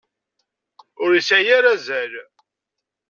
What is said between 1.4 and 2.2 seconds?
ara azal!